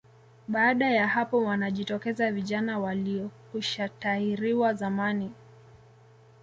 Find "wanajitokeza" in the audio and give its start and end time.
1.43-2.31